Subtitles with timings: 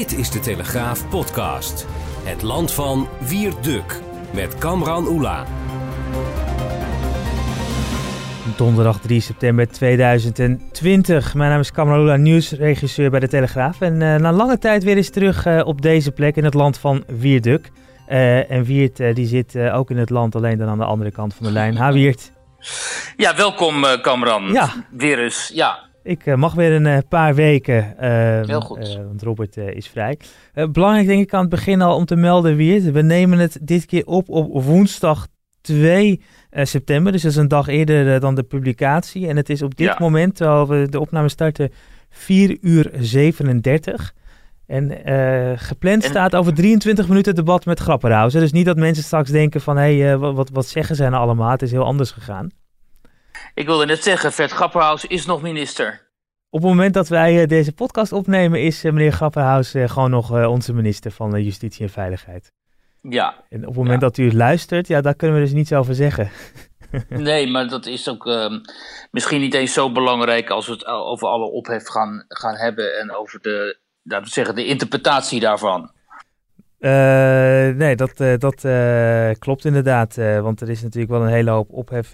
[0.00, 1.86] Dit is de Telegraaf podcast.
[2.24, 4.00] Het land van Wierduk
[4.34, 5.44] met Kamran Oela.
[8.56, 11.34] Donderdag 3 september 2020.
[11.34, 13.80] Mijn naam is Kamran Oela, nieuwsregisseur bij de Telegraaf.
[13.80, 16.78] En uh, na lange tijd weer eens terug uh, op deze plek in het land
[16.78, 17.70] van Wierduk.
[18.08, 21.34] Uh, en Wiert die zit ook in het land, alleen dan aan de andere kant
[21.34, 21.76] van de lijn.
[21.76, 22.32] Ha Wiert.
[23.16, 24.52] Ja, welkom Kamran.
[24.52, 24.68] Ja.
[24.90, 25.89] Weer eens, ja.
[26.02, 27.94] Ik uh, mag weer een uh, paar weken.
[28.00, 28.02] Uh,
[28.46, 28.98] Heel goed.
[29.06, 30.18] want Robert is vrij.
[30.72, 33.86] belangrijk denk ik aan het begin al om te melden wie We nemen het dit
[33.86, 35.26] keer op op woensdag
[35.60, 37.12] 2 september.
[37.12, 39.28] Dus dat is een dag eerder dan de publicatie.
[39.28, 39.96] En het is op dit Ja.
[39.98, 41.70] moment, terwijl we de opname starten,
[42.10, 44.14] 4 uur 37.
[44.66, 44.90] En
[45.58, 48.40] gepland En- staat over 23 minuten debat met Grapperhausen.
[48.40, 49.76] Dus niet dat mensen straks denken van...
[49.76, 51.50] hé, hey, wat, wat, wat zeggen zij nou allemaal?
[51.50, 52.48] Het is heel anders gegaan.
[53.60, 56.08] Ik wilde net zeggen, Vert Grapperhaus is nog minister.
[56.50, 60.10] Op het moment dat wij eh, deze podcast opnemen, is eh, meneer Grapperhaus eh, gewoon
[60.10, 62.52] nog onze minister van Justitie en Veiligheid.
[63.02, 64.06] Ja, En op het moment Ja.
[64.06, 66.30] dat u het luistert, ja, daar kunnen we dus niets over zeggen.
[67.08, 68.58] nee, maar dat is ook ehm,
[69.10, 73.14] misschien niet eens zo belangrijk als we het over alle ophef gaan, gaan hebben en
[73.14, 75.90] over de, laten we zeggen, de interpretatie daarvan.
[76.78, 78.60] Nee, dat, dat
[79.38, 80.16] klopt inderdaad.
[80.16, 82.12] want er is natuurlijk wel een hele hoop ophef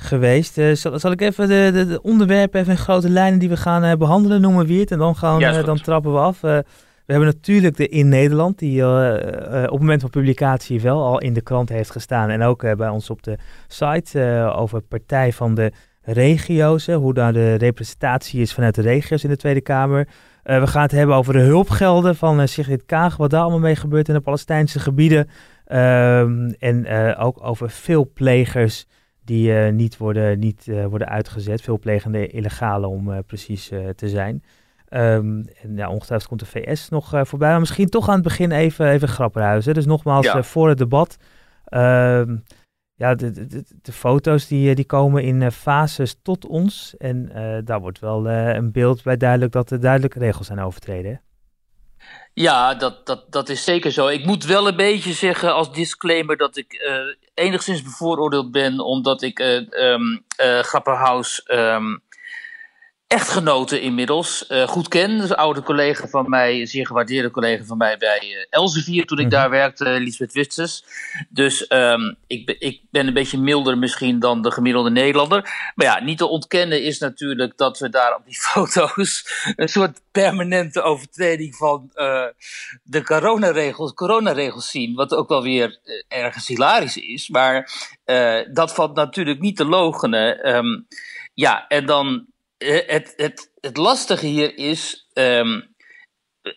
[0.00, 0.58] geweest.
[0.58, 3.56] Eh, zal, zal ik even de, de, de onderwerpen even in grote lijnen die we
[3.56, 4.90] gaan eh, behandelen noemen, Wiert?
[4.90, 6.40] En dan, gaan, Ja, eh, dan trappen we af.
[6.40, 11.32] We hebben natuurlijk de In Nederland, die op het moment van publicatie wel al in
[11.32, 12.30] de krant heeft gestaan.
[12.30, 16.86] En ook bij ons op de site over Partij van de Regio's.
[16.86, 20.08] hoe daar de representatie is vanuit de regio's in de Tweede Kamer.
[20.42, 24.08] We gaan het hebben over de hulpgelden van Sigrid Kaag, wat daar allemaal mee gebeurt
[24.08, 25.28] in de Palestijnse gebieden.
[25.64, 28.86] Ehm, en ook over veel plegers
[29.30, 31.62] die eh, niet, worden, niet eh, worden uitgezet.
[31.62, 34.44] Veel plegende illegale om eh, precies te zijn.
[34.88, 37.50] Ehm, en ja, ongetwijfeld komt de VS nog voorbij.
[37.50, 39.74] Maar misschien toch aan het begin even, even grapperhuizen.
[39.74, 40.42] Dus nogmaals, Ja.
[40.42, 41.16] voor het debat.
[41.64, 42.36] Ehm,
[42.94, 46.94] ja, de, de, de, foto's die, die komen in fases tot ons.
[46.98, 47.30] En
[47.64, 51.10] daar wordt wel een beeld bij duidelijk dat er duidelijke regels zijn overtreden.
[51.10, 51.16] hè?
[52.32, 54.06] Ja, dat, dat, dat is zeker zo.
[54.06, 56.72] Ik moet wel een beetje zeggen als disclaimer dat ik
[57.40, 61.96] enigszins bevooroordeeld ben, omdat ik eh, Grapperhaus ehm,
[63.10, 65.10] echtgenote inmiddels eh, goed ken.
[65.10, 69.18] Een oude collega van mij, een zeer gewaardeerde collega van mij bij eh, Elsevier toen
[69.18, 69.34] ik Mhm.
[69.34, 70.84] daar werkte, Lisbeth Wisters.
[71.28, 75.72] Dus ehm, ik, ben, ik ben een beetje milder misschien dan de gemiddelde Nederlander.
[75.74, 79.24] Maar ja, niet te ontkennen is natuurlijk dat we daar op die foto's
[79.56, 82.26] een soort permanente overtreding van eh,
[82.82, 84.94] de coronaregels, coronaregels zien.
[84.94, 85.78] Wat ook wel weer
[86.08, 87.28] ergens hilarisch is.
[87.28, 87.70] Maar
[88.52, 90.42] dat valt natuurlijk niet te logenen.
[90.42, 90.80] Ehm,
[91.34, 92.26] ja, en dan
[92.86, 95.08] het, het, het lastige hier is.
[95.12, 95.60] ehm,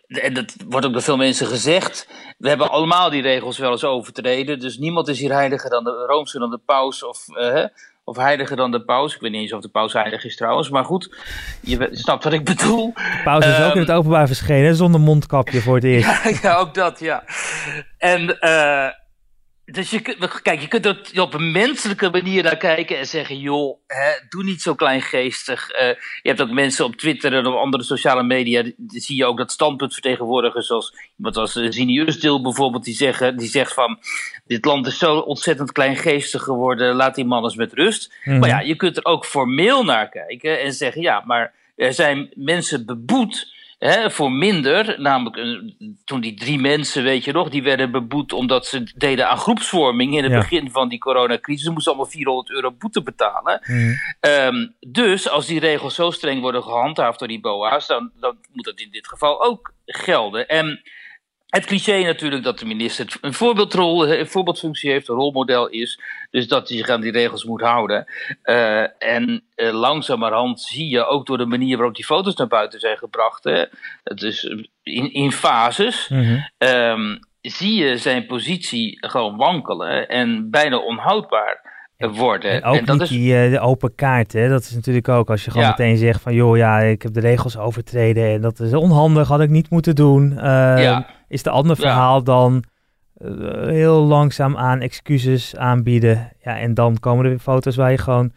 [0.06, 2.08] en dat wordt ook door veel mensen gezegd.
[2.38, 4.58] We hebben allemaal die regels wel eens overtreden.
[4.58, 7.04] Dus niemand is hier heiliger dan de Roomse dan de paus.
[7.04, 7.64] Of, eh,
[8.04, 9.14] of heiliger dan de paus.
[9.14, 10.70] Ik weet niet eens of de paus heilig is trouwens.
[10.70, 11.16] Maar goed,
[11.60, 12.92] je snapt wat ik bedoel.
[12.94, 16.08] De pauze is ook Ehm, in het openbaar verschenen, zonder mondkapje voor het eerst.
[16.24, 17.24] Ja, ja, ook dat, ja.
[17.98, 18.88] En eh,
[19.66, 23.38] dus je kunt, kijk, je kunt er op een menselijke manier naar kijken en zeggen,
[23.38, 25.70] joh, hè, doe niet zo kleingeestig.
[25.70, 25.88] Eh,
[26.22, 29.24] je hebt ook mensen op Twitter en op andere sociale media, die, die zie je
[29.24, 33.98] ook dat standpuntvertegenwoordigers zoals iemand als uh, Zini Usdil bijvoorbeeld, die, zeggen, die zegt van,
[34.46, 38.14] dit land is zo ontzettend kleingeestig geworden, laat die man eens met rust.
[38.24, 38.38] Mhm.
[38.38, 42.32] Maar ja, je kunt er ook formeel naar kijken en zeggen: ja, maar er zijn
[42.34, 45.00] mensen beboet hè, voor minder.
[45.00, 49.28] Namelijk, eh, toen die drie mensen, weet je nog, die werden beboet omdat ze deden
[49.28, 50.38] aan groepsvorming in het Ja.
[50.38, 51.64] begin van die coronacrisis.
[51.64, 53.60] Ze moesten allemaal 400 euro boete betalen.
[53.66, 53.92] Mhm.
[54.20, 58.64] Ehm, dus als die regels zo streng worden gehandhaafd door die BOA's, dan, dan moet
[58.64, 60.48] dat in dit geval ook gelden.
[60.48, 60.82] En
[61.48, 66.00] het cliché natuurlijk dat de minister een voorbeeldrol, een voorbeeldfunctie heeft, een rolmodel is.
[66.34, 68.04] Dus dat hij zich aan die regels moet houden.
[68.42, 72.80] Eh, en eh, langzamerhand zie je ook door de manier waarop die foto's naar buiten
[72.80, 73.44] zijn gebracht.
[73.44, 73.64] Hè,
[74.04, 74.44] het is
[74.82, 76.08] in, in fases.
[76.08, 76.36] Mhm.
[76.58, 82.50] ehm, zie je zijn positie gewoon wankelen en bijna onhoudbaar eh, worden.
[82.50, 84.48] En ook en dat niet is die eh, de open kaart, hè?
[84.48, 85.74] dat is natuurlijk ook als je gewoon Ja.
[85.78, 89.40] meteen zegt van joh, ja, ik heb de regels overtreden en dat is onhandig, had
[89.40, 90.38] ik niet moeten doen.
[90.38, 91.06] Eh, Ja.
[91.28, 91.82] Is de ander Ja.
[91.82, 92.70] verhaal dan eh,
[93.66, 96.32] heel langzaam aan excuses aanbieden.
[96.42, 98.32] Ja, en dan komen er weer foto's waar je gewoon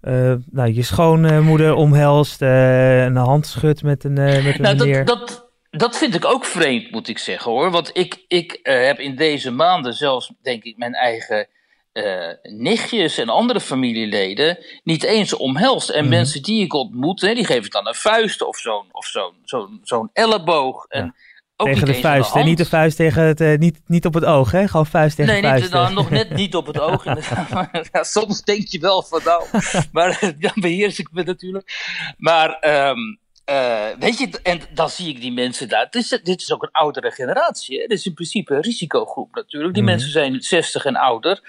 [0.00, 4.76] eh, nou, je schoonmoeder omhelst, eh, een hand schudt met een, eh, met een Nou,
[4.76, 7.70] dat, dat, dat vind ik ook vreemd, moet ik zeggen hoor.
[7.70, 11.46] Want ik, ik eh, heb in deze maanden zelfs, denk ik, mijn eigen
[11.92, 15.88] eh, nichtjes en andere familieleden niet eens omhelst.
[15.88, 16.08] En Mhm.
[16.14, 19.80] mensen die ik ontmoet, hè, die geven dan een vuist of zo'n of zo'n zo'n
[19.82, 20.86] zo'n elleboog.
[20.88, 21.14] En
[21.56, 22.32] Ook tegen de vuist.
[22.32, 22.44] de hè?
[22.44, 24.68] Niet de vuist tegen het, eh, niet, niet op het oog, hè?
[24.68, 25.62] Gewoon vuist tegen Nee, vuist.
[25.62, 27.04] niet, nou, nog net niet op het oog.
[27.92, 29.44] ja, soms denk je wel van nou,
[29.92, 31.74] maar dan beheers ik me natuurlijk.
[32.18, 32.98] Maar ehm,
[33.44, 35.86] eh, weet je, en dan zie ik die mensen daar.
[35.90, 37.80] Dit is, dit is ook een oudere generatie.
[37.80, 37.86] Hè?
[37.86, 39.74] Dit is in principe een risicogroep natuurlijk.
[39.74, 39.92] Die Mhm.
[39.92, 41.40] mensen zijn 60 en ouder.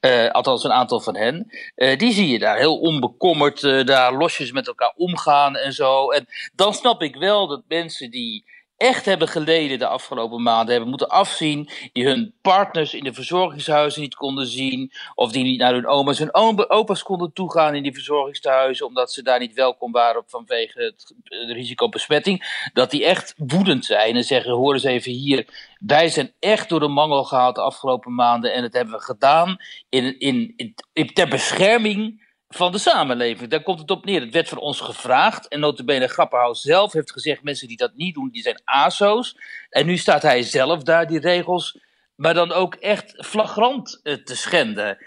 [0.00, 1.46] eh, althans, een aantal van hen.
[1.74, 6.10] Eh, die zie je daar heel onbekommerd eh, daar losjes met elkaar omgaan en zo.
[6.10, 8.44] En dan snap ik wel dat mensen die
[8.76, 14.00] echt hebben geleden de afgelopen maanden, hebben moeten afzien, die hun partners in de verzorgingshuizen
[14.00, 16.34] niet konden zien, of die niet naar hun oma's en
[16.68, 21.14] opa's konden toegaan in die verzorgingstehuizen, omdat ze daar niet welkom waren vanwege het
[21.50, 26.32] risico besmetting, dat die echt woedend zijn en zeggen, hoor eens even hier, wij zijn
[26.38, 29.56] echt door de mangel gehaald de afgelopen maanden en dat hebben we gedaan
[29.88, 30.52] in, in,
[30.92, 33.50] in- ter bescherming van de samenleving.
[33.50, 34.20] Daar komt het op neer.
[34.20, 35.48] Het werd van ons gevraagd.
[35.48, 37.42] En notabene Grapperhaus zelf heeft gezegd...
[37.42, 39.36] mensen die dat niet doen, die zijn ASO's.
[39.70, 41.78] En nu staat hij zelf daar die regels...
[42.14, 44.98] maar dan ook echt flagrant eh, te schenden.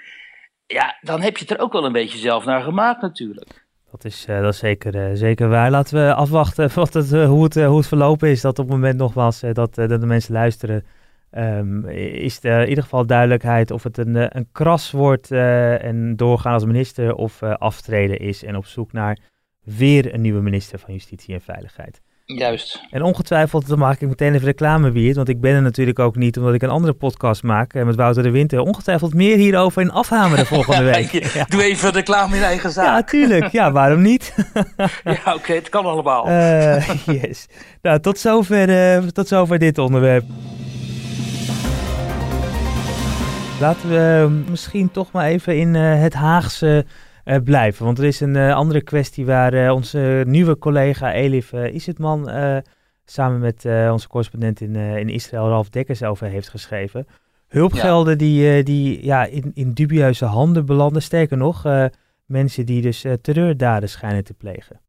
[0.65, 3.65] Ja, dan heb je het er ook wel een beetje zelf naar gemaakt natuurlijk.
[3.91, 5.71] Dat is, eh, dat is zeker, eh, zeker waar.
[5.71, 8.41] Laten we afwachten wat het, hoe, het, hoe het verlopen is.
[8.41, 10.85] Dat op het moment nogmaals dat, dat de mensen luisteren...
[11.37, 11.85] ehm,
[12.15, 16.15] is er in ieder geval duidelijkheid of het een, eh, een kras wordt eh, en
[16.15, 19.17] doorgaan als minister of eh, aftreden is en op zoek naar
[19.63, 22.01] weer een nieuwe minister van Justitie en Veiligheid.
[22.25, 22.81] Juist.
[22.89, 26.15] En ongetwijfeld, dan maak ik meteen even reclame weer, want ik ben er natuurlijk ook
[26.15, 28.59] niet omdat ik een andere podcast maak met Wouter de Winter.
[28.59, 31.33] Ongetwijfeld meer hierover in afhameren volgende week.
[31.33, 33.09] Ja, Doe even reclame in eigen ja, zaak.
[33.09, 33.47] tuurlijk.
[33.47, 34.33] Ja, waarom niet?
[35.03, 36.29] Ja, oké, het kan allemaal.
[37.05, 37.47] Yes.
[37.81, 40.25] Nou, tot zover, tot zover dit onderwerp.
[43.59, 46.85] Laten we eh, misschien toch maar even in eh, het Haagse
[47.27, 47.85] eh, blijven.
[47.85, 52.57] Want er is een eh, andere kwestie waar onze nieuwe collega Elif Isetman eh,
[53.05, 57.07] samen met onze correspondent in, in Israël, Ralf Dekkers, over heeft geschreven.
[57.47, 61.01] Hulpgelden die, die ja, in, in dubieuze handen belanden.
[61.01, 61.63] Sterker nog,
[62.25, 64.81] mensen die dus terreurdaden schijnen te plegen.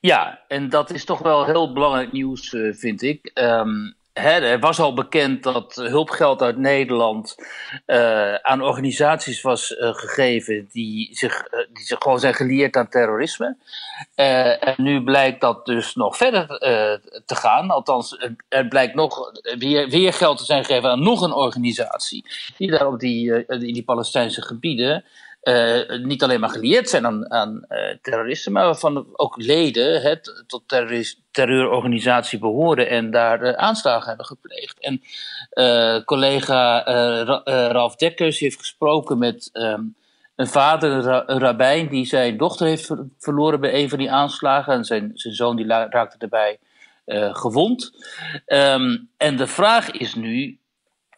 [0.00, 3.30] Ja, en dat is toch wel heel belangrijk nieuws, vind ik.
[3.34, 7.34] Ehm, hè, er was al bekend dat hulpgeld uit Nederland
[7.86, 12.88] eh, aan organisaties was eh, gegeven die zich, eh, die zich gewoon zijn gelieerd aan
[12.88, 13.56] terrorisme.
[14.14, 16.46] En nu blijkt dat dus nog verder
[17.26, 17.70] te gaan.
[17.70, 18.16] Althans,
[18.48, 22.24] er- blijkt nog weer, weer geld te zijn gegeven aan nog een organisatie.
[22.56, 25.04] Die daar op die, in die Palestijnse gebieden
[25.40, 30.44] eh, niet alleen maar gelieerd zijn aan, aan eh, terroristen, maar waarvan ook leden het,
[30.46, 30.62] tot
[31.30, 34.80] terreurorganisatie behoren en daar eh, aanslagen hebben gepleegd.
[34.80, 35.02] En
[36.04, 36.82] collega
[37.22, 39.82] Ra- Ralf Dekkers heeft gesproken met ehm,
[40.36, 43.98] een vader, een, ra- een rabbijn, die zijn dochter heeft ver- verloren bij een van
[43.98, 44.72] die aanslagen.
[44.72, 46.18] En zijn, zijn zoon die raakte
[47.04, 47.92] eh, gewond.
[48.46, 50.58] Ehm, en de vraag is nu,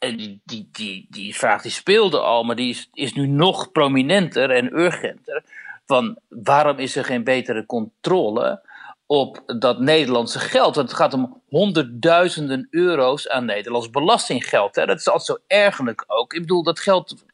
[0.01, 4.51] die, die, die, die vraag die speelde al, maar die is, is nu nog prominenter
[4.51, 5.45] en urgenter.
[5.87, 8.61] Van waarom is er geen betere controle
[9.07, 10.75] op dat Nederlandse geld?
[10.75, 14.77] Want het gaat om honderdduizenden euro's aan Nederlands belastinggeld.
[14.77, 14.87] Hè?
[14.87, 16.33] Dat is altijd zo ergerlijk ook.
[16.33, 17.25] Ik bedoel, dat geld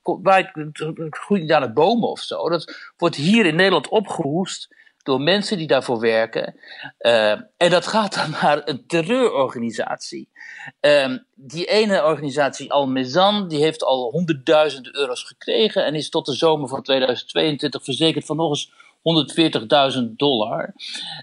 [1.10, 2.48] groeit niet aan de bomen of zo.
[2.48, 4.74] Dat wordt hier in Nederland opgehoest
[5.06, 6.54] door mensen die daarvoor werken.
[6.98, 10.28] Eh, en dat gaat dan naar een terreurorganisatie.
[10.80, 16.34] Ehm, die ene organisatie, Al-Mezan, die heeft al honderdduizenden euro's gekregen en is tot de
[16.34, 18.72] zomer van 2022 verzekerd van nog eens
[19.06, 20.74] 140.000 dollar.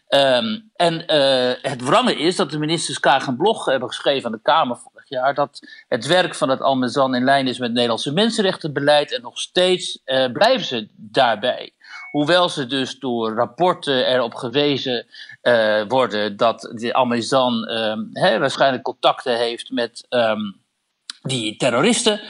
[0.07, 4.41] Ehm, en eh, het wrange is dat de ministers Kaag Blog hebben geschreven aan de
[4.41, 8.13] Kamer vorig jaar dat het werk van het Al-Mezan in lijn is met het Nederlandse
[8.13, 11.73] mensenrechtenbeleid en nog steeds eh, blijven ze daarbij.
[12.13, 15.05] Hoewel ze dus door rapporten erop gewezen
[15.41, 20.51] eh, worden dat de Amazon ehm, waarschijnlijk contacten heeft met ehm,
[21.21, 22.21] die terroristen,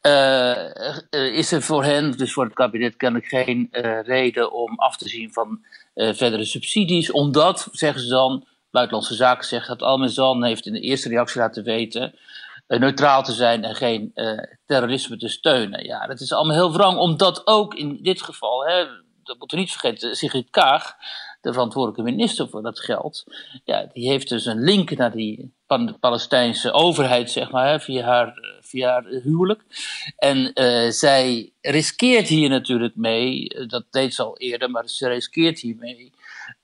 [0.00, 3.68] eh, eh, is er voor hen, dus voor het kabinet, kennelijk geen
[4.04, 5.60] reden om af te zien van
[5.94, 7.10] verdere subsidies.
[7.10, 11.64] Omdat, zeggen ze dan, Buitenlandse Zaken zegt dat Almazan heeft in de eerste reactie laten
[11.64, 12.14] weten
[12.66, 14.12] neutraal te zijn en geen
[14.66, 15.84] terrorisme te steunen.
[15.84, 18.86] Ja, dat is allemaal heel wrang, omdat ook in dit geval, hè,
[19.28, 20.96] dat moeten we niet vergeten, Sigrid Kaag,
[21.40, 23.24] de verantwoordelijke minister voor dat geld,
[23.64, 25.52] ja, die heeft dus een link naar die
[26.00, 29.62] Palestijnse overheid, zeg maar, via, haar, via haar huwelijk.
[30.16, 35.08] En eh, zij riskeert hier natuurlijk mee, eh, dat deed ze al eerder, maar ze
[35.08, 36.12] riskeert hiermee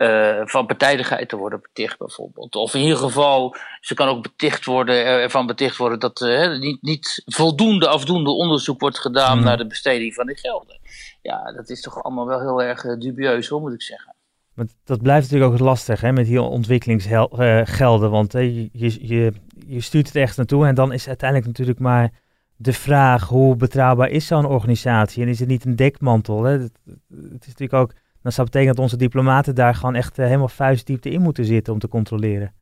[0.05, 2.55] eh, van partijdigheid te worden beticht bijvoorbeeld.
[2.55, 6.59] Of in ieder geval, ze kan ook beticht worden, eh, ervan beticht worden dat er
[6.59, 9.47] niet, niet voldoende afdoende onderzoek wordt gedaan Mhm.
[9.47, 10.79] naar de besteding van die gelden.
[11.23, 14.15] Ja, dat is toch allemaal wel heel erg eh, dubieus, hoor, moet ik zeggen.
[14.55, 18.11] Maar dat blijft natuurlijk ook lastig hè, met die ontwikkelingsgelden.
[18.11, 19.33] Want hè, je, je,
[19.67, 22.11] je, stuurt het echt naartoe en dan is uiteindelijk natuurlijk maar
[22.57, 26.43] de vraag hoe betrouwbaar is zo'n organisatie en is het niet een dekmantel?
[26.43, 26.53] Hè?
[26.59, 27.93] Het is natuurlijk ook,
[28.25, 31.79] dan zou betekenen dat onze diplomaten daar gewoon echt helemaal vuistdiepte in moeten zitten om
[31.79, 32.55] te controleren.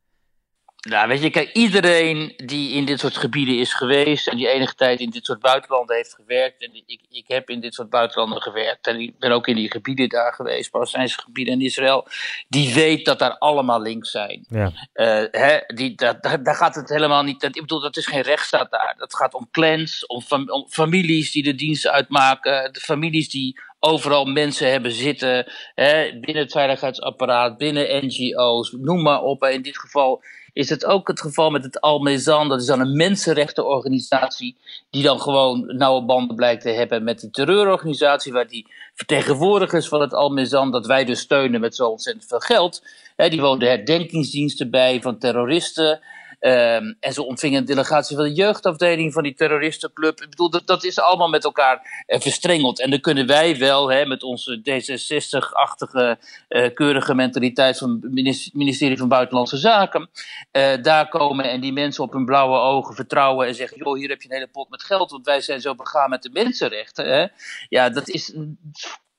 [0.88, 4.74] Nou, weet je, kijk, iedereen die in dit soort gebieden is geweest en die enige
[4.74, 8.42] tijd in dit soort buitenlanden heeft gewerkt, en ik, ik heb in dit soort buitenlanden
[8.42, 12.06] gewerkt en ik ben ook in die gebieden daar geweest, Palestijnse gebieden in Israël,
[12.48, 14.44] die weet dat daar allemaal links zijn.
[14.48, 14.72] Ja.
[14.94, 18.70] Uh, hè, die, dat, daar gaat het helemaal niet, ik bedoel, dat is geen rechtsstaat
[18.70, 18.94] daar.
[18.98, 23.60] Dat gaat om clans, om, fam, om families die de dienst uitmaken, de families die
[23.84, 29.44] overal mensen hebben zitten, hè, binnen het veiligheidsapparaat, binnen NGO's, noem maar op.
[29.44, 30.22] In dit geval
[30.52, 32.48] is het ook het geval met het Almezan.
[32.48, 34.56] Dat is dan een mensenrechtenorganisatie
[34.90, 40.00] die dan gewoon nauwe banden blijkt te hebben met de terreurorganisatie, waar die vertegenwoordigers van
[40.00, 42.82] het Almezan, dat wij dus steunen met zo ontzettend veel geld.
[43.16, 46.00] Hè, die wonen herdenkingsdiensten bij van terroristen.
[46.44, 50.20] Um, en ze ontvingen een delegatie van de jeugdafdeling van die terroristenclub.
[50.20, 52.80] Ik bedoel, dat, dat is allemaal met elkaar uh, verstrengeld.
[52.80, 56.18] En dan kunnen wij wel, hè, met onze D66-achtige
[56.48, 60.10] uh, keurige mentaliteit van het ministerie van Buitenlandse Zaken,
[60.52, 64.08] uh, daar komen en die mensen op hun blauwe ogen vertrouwen en zeggen: joh, hier
[64.08, 67.08] heb je een hele pot met geld, want wij zijn zo begaan met de mensenrechten.
[67.08, 67.26] Hè.
[67.68, 68.34] Ja, dat is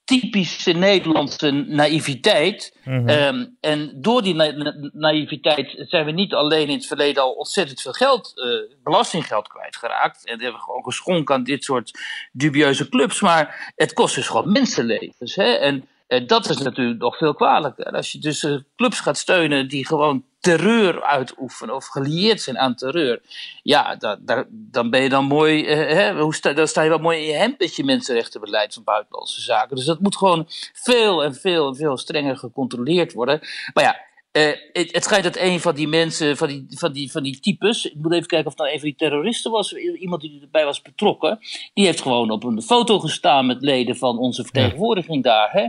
[0.03, 2.77] typische Nederlandse naïviteit.
[2.83, 3.07] Mhm.
[3.07, 4.35] Ehm, en door die
[4.93, 10.25] naïviteit zijn we niet alleen in het verleden al ontzettend veel geld, uh, belastinggeld kwijtgeraakt.
[10.25, 11.99] En hebben we gewoon geschonken aan dit soort
[12.31, 13.21] dubieuze clubs.
[13.21, 15.35] Maar het kost dus gewoon mensenlevens.
[15.35, 15.53] Hè?
[15.53, 17.85] En uh, dat is natuurlijk nog veel kwalijker.
[17.85, 22.75] Als je dus uh, clubs gaat steunen die gewoon terreur uitoefenen of gelieerd zijn aan
[22.75, 23.21] terreur.
[23.61, 26.97] Ja, dan, dan ben je dan mooi, eh, hè, hoe sta, dan sta je wel
[26.97, 29.75] mooi in je hemd met je mensenrechtenbeleid van buitenlandse zaken.
[29.75, 33.39] Dus dat moet gewoon veel en veel en veel strenger gecontroleerd worden.
[33.73, 33.97] Maar ja,
[34.31, 37.39] uh, het, het, schijnt dat een van die mensen, van die, van, die, van die
[37.39, 40.41] types, ik moet even kijken of het nou een van die terroristen was, iemand die
[40.41, 41.39] erbij was betrokken,
[41.73, 45.51] die heeft gewoon op een foto gestaan met leden van onze vertegenwoordiging daar.
[45.51, 45.67] Hè?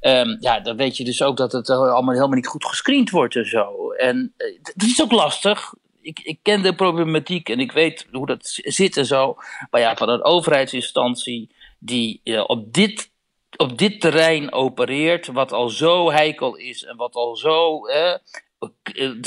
[0.00, 3.36] Um, ja, dan weet je dus ook dat het allemaal helemaal niet goed gescreend wordt
[3.36, 3.90] en zo.
[3.90, 5.74] En uh, dat is ook lastig.
[6.00, 9.36] Ik, ik ken de problematiek en ik weet hoe dat zit en zo.
[9.70, 13.12] Maar ja, van een overheidsinstantie die uh, op dit
[13.56, 18.14] op dit terrein opereert, wat al zo heikel is en wat al zo, eh,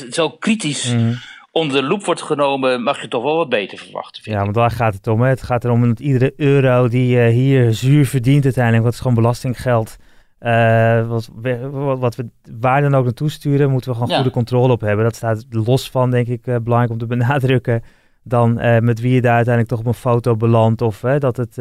[0.09, 1.15] zo kritisch mm.
[1.51, 4.31] onder de loep wordt genomen, mag je toch wel wat beter verwachten.
[4.31, 5.21] Ja, want daar gaat het om.
[5.21, 5.29] Hè?
[5.29, 9.15] Het gaat erom dat iedere euro die je hier zuur verdient uiteindelijk, wat is gewoon
[9.15, 9.97] belastinggeld.
[10.39, 11.29] Uh, wat,
[11.71, 12.29] wat, wat, we
[12.59, 15.05] waar dan ook naartoe sturen, moeten we gewoon goede controle op hebben.
[15.05, 17.81] Dat staat los van, denk ik, uh, belangrijk om te benadrukken.
[18.23, 20.81] Dan uh, met wie je daar uiteindelijk toch op een foto belandt.
[20.81, 21.57] Of dat het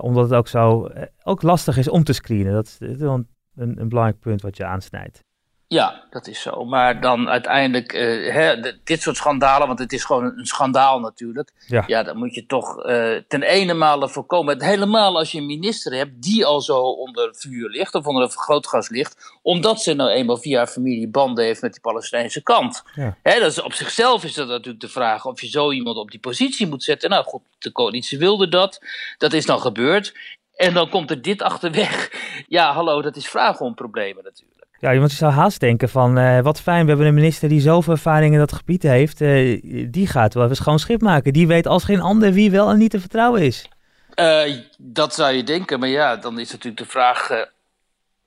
[0.00, 0.88] omdat het ook zo
[1.22, 2.52] ook lastig is om te screenen.
[2.52, 5.24] Dat is een, een belangrijk punt wat je aansnijdt.
[5.72, 6.64] Ja, dat is zo.
[6.64, 11.52] Maar dan uiteindelijk, uh, hè, dit soort schandalen, want het is gewoon een, schandaal natuurlijk.
[11.66, 11.84] Ja.
[11.86, 14.62] ja, dan moet je toch uh, ten ene male voorkomen.
[14.62, 18.30] Helemaal als je een minister hebt die al zo onder vuur ligt of onder een
[18.30, 19.38] vergrootgas ligt.
[19.42, 22.82] Omdat ze nou eenmaal via familie banden heeft met die Palestijnse kant.
[22.94, 23.16] Ja.
[23.22, 26.10] Hè, dat is, op zichzelf is dat natuurlijk de vraag of je zo iemand op
[26.10, 27.10] die positie moet zetten.
[27.10, 28.80] Nou goed, de coalitie wilde dat.
[29.18, 30.14] Dat is dan gebeurd.
[30.56, 32.10] En dan komt er dit achterweg.
[32.48, 34.51] Ja, hallo, dat is vragen om problemen natuurlijk.
[34.82, 37.60] Ja, want je zou haast denken van, uh, wat fijn, we hebben een minister die
[37.60, 39.20] zoveel ervaring in dat gebied heeft.
[39.20, 39.60] Uh,
[39.90, 41.32] die gaat wel even schoon schip maken.
[41.32, 43.68] Die weet als geen ander wie wel en niet te vertrouwen is.
[44.14, 47.46] Uh, dat zou je denken, maar ja, dan is natuurlijk de vraag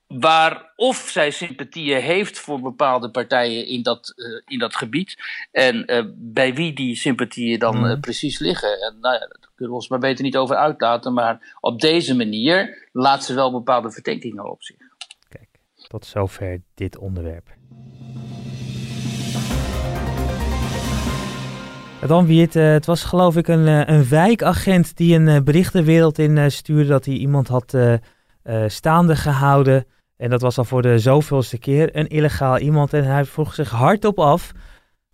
[0.06, 4.14] waar of zij sympathieën heeft voor bepaalde partijen in dat,
[4.46, 5.16] in dat gebied.
[5.52, 5.84] En
[6.16, 8.00] bij wie die sympathieën dan mm.
[8.00, 8.80] precies liggen.
[8.80, 11.12] En nou ja, daar kunnen we ons maar beter niet over uitlaten.
[11.12, 14.85] Maar op deze manier laat ze wel bepaalde verdenkingen op zich.
[15.86, 17.54] Tot zover dit onderwerp.
[22.06, 25.40] Dan wie het, uh, het was geloof ik een, uh, een wijkagent die een uh,
[25.40, 27.76] berichtenwereld in stuurde dat hij iemand had
[28.66, 29.86] staande gehouden.
[30.16, 32.92] En dat was al voor de zoveelste keer een illegaal iemand.
[32.92, 34.52] En hij vroeg zich hardop af,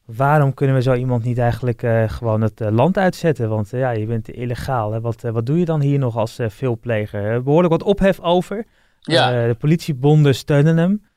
[0.05, 3.49] waarom kunnen we zo iemand niet eigenlijk gewoon het land uitzetten?
[3.49, 4.93] Want ja, je bent illegaal.
[4.93, 5.00] Hè?
[5.00, 7.43] Wat, wat doe je dan hier nog als veelpleger?
[7.43, 8.67] behoorlijk wat ophef over.
[9.02, 9.42] Ja.
[9.42, 11.11] Uh, de politiebonden steunen hem.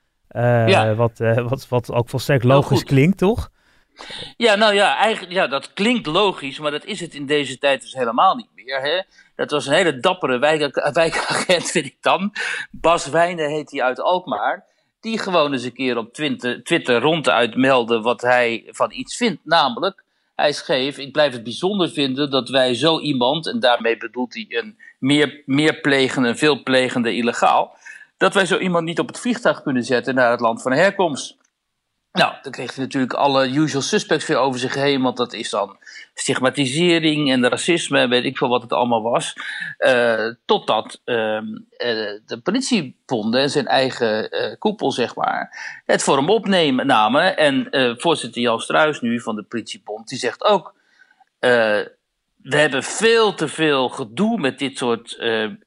[0.69, 0.95] Ja.
[0.95, 3.49] wat, uh, wat, wat ook volstrekt logisch klinkt, toch?
[4.37, 7.81] Ja, nou ja, eigenlijk, ja, dat klinkt logisch, maar dat is het in deze tijd
[7.81, 8.81] dus helemaal niet meer.
[8.81, 9.01] Hè?
[9.35, 12.33] Dat was een hele dappere wijk, wijkagent, vind ik dan.
[12.71, 14.65] Bas Wijnen heet hij uit Alkmaar.
[14.99, 19.45] Die gewoon eens een keer op Twitter, Twitter ronduit meldde wat hij van iets vindt.
[19.45, 20.03] Namelijk,
[20.35, 24.45] hij schreef: Ik blijf het bijzonder vinden dat wij zo iemand, en daarmee bedoelt hij
[24.49, 27.77] een meer, meer plegende, veel plegende illegaal,
[28.17, 31.37] dat wij zo iemand niet op het vliegtuig kunnen zetten naar het land van herkomst.
[32.15, 35.49] Nou, dan kreeg hij natuurlijk alle usual suspects weer over zich heen, want dat is
[35.49, 35.77] dan
[36.13, 39.33] stigmatisering en racisme en weet ik veel wat het allemaal was.
[39.79, 41.41] Uh, totdat uh,
[42.25, 45.49] de politiebonden en zijn eigen uh, koepel, zeg maar,
[45.85, 47.37] het voor hem opnemen namen.
[47.37, 47.67] En
[47.97, 50.73] voorzitter Jan Struis nu van de politiebond, die zegt ook...
[51.39, 55.17] we hebben veel te veel gedoe met dit soort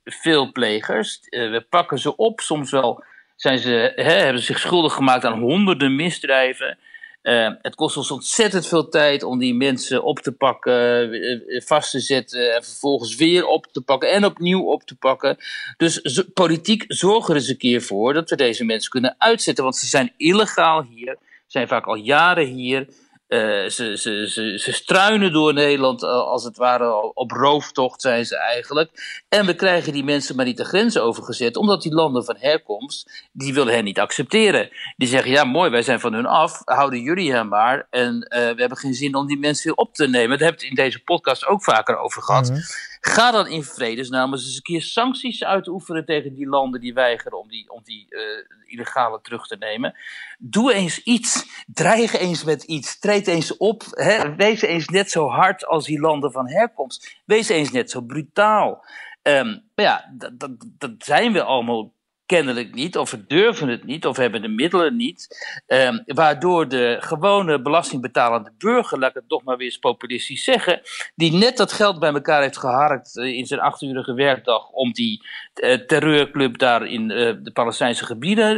[0.04, 1.20] veelplegers.
[1.30, 3.04] we pakken ze op, soms wel
[3.40, 6.78] zijn ze, hè, hebben zich schuldig gemaakt aan honderden misdrijven.
[7.22, 11.90] Uh, het kost ons ontzettend veel tijd om die mensen op te pakken, uh, vast
[11.90, 15.36] te zetten en vervolgens weer op te pakken en opnieuw op te pakken.
[15.76, 19.76] Dus politiek zorg er eens een keer voor dat we deze mensen kunnen uitzetten, want
[19.76, 22.88] ze zijn illegaal hier, zijn vaak al jaren hier.
[23.28, 28.36] Uh, ze, ze, ze, struinen door Nederland uh, als het ware op rooftocht zijn ze
[28.36, 29.22] eigenlijk.
[29.28, 33.28] En we krijgen die mensen maar niet de grens overgezet, omdat die landen van herkomst,
[33.32, 34.68] die willen hen niet accepteren.
[34.96, 37.86] Die zeggen, ja mooi, wij zijn van hun af, houden jullie hen maar.
[37.90, 40.38] En uh, we hebben geen zin om die mensen weer op te nemen.
[40.38, 42.50] Daar hebben we in deze podcast ook vaker over gehad.
[42.50, 42.62] Mm
[43.00, 47.48] Ga dan in vredesnaam eens een keer sancties uitoefenen tegen die landen die weigeren om
[47.48, 48.20] die, om die uh,
[48.66, 49.94] illegale terug te nemen.
[50.38, 51.64] Doe eens iets.
[51.66, 52.98] Dreig eens met iets.
[52.98, 53.82] Treed eens op.
[53.90, 54.34] Hè?
[54.36, 57.20] Wees eens net zo hard als die landen van herkomst.
[57.24, 58.84] Wees eens net zo brutaal.
[59.22, 61.92] Maar ja, dat, dat zijn we allemaal
[62.28, 65.28] kennelijk niet, of we durven het niet, of hebben de middelen niet.
[65.66, 70.80] Um, waardoor de gewone belastingbetalende burger, laat ik het toch maar weer eens populistisch zeggen,
[71.14, 75.26] die net dat geld bij elkaar heeft geharkt uh, in zijn achturige werkdag om die
[75.54, 78.56] uh, terreurclub daar in uh, de Palestijnse gebieden